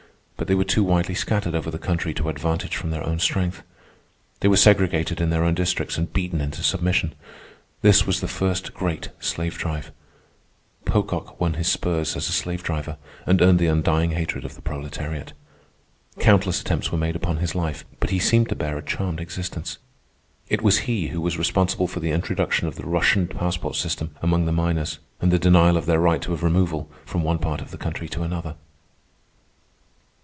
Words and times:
But 0.37 0.47
they 0.47 0.55
were 0.55 0.63
too 0.63 0.83
widely 0.83 1.13
scattered 1.13 1.53
over 1.53 1.69
the 1.69 1.77
country 1.77 2.15
to 2.15 2.27
advantage 2.27 2.75
from 2.75 2.89
their 2.89 3.05
own 3.05 3.19
strength. 3.19 3.61
They 4.39 4.47
were 4.47 4.57
segregated 4.57 5.21
in 5.21 5.29
their 5.29 5.43
own 5.43 5.53
districts 5.53 5.99
and 5.99 6.11
beaten 6.11 6.41
into 6.41 6.63
submission. 6.63 7.13
This 7.83 8.07
was 8.07 8.21
the 8.21 8.27
first 8.27 8.73
great 8.73 9.09
slave 9.19 9.55
drive. 9.59 9.91
Pocock 10.83 11.39
won 11.39 11.53
his 11.53 11.67
spurs 11.67 12.15
as 12.15 12.27
a 12.27 12.31
slave 12.31 12.63
driver 12.63 12.97
and 13.27 13.39
earned 13.39 13.59
the 13.59 13.67
undying 13.67 14.11
hatred 14.13 14.43
of 14.43 14.55
the 14.55 14.63
proletariat. 14.63 15.33
Countless 16.17 16.59
attempts 16.61 16.91
were 16.91 16.97
made 16.97 17.15
upon 17.15 17.37
his 17.37 17.53
life, 17.53 17.85
but 17.99 18.09
he 18.09 18.17
seemed 18.17 18.49
to 18.49 18.55
bear 18.55 18.79
a 18.79 18.83
charmed 18.83 19.19
existence. 19.19 19.77
It 20.49 20.63
was 20.63 20.79
he 20.89 21.09
who 21.09 21.21
was 21.21 21.37
responsible 21.37 21.85
for 21.85 21.99
the 21.99 22.09
introduction 22.09 22.67
of 22.67 22.77
the 22.77 22.87
Russian 22.87 23.27
passport 23.27 23.75
system 23.75 24.15
among 24.23 24.45
the 24.47 24.51
miners, 24.51 24.97
and 25.21 25.31
the 25.31 25.37
denial 25.37 25.77
of 25.77 25.85
their 25.85 25.99
right 25.99 26.27
of 26.27 26.41
removal 26.41 26.89
from 27.05 27.21
one 27.21 27.37
part 27.37 27.61
of 27.61 27.69
the 27.69 27.77
country 27.77 28.09
to 28.09 28.23
another. 28.23 28.55